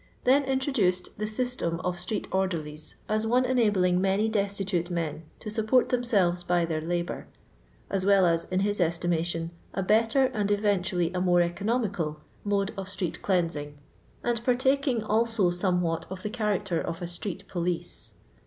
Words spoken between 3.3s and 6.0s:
enablinff many destitute men to support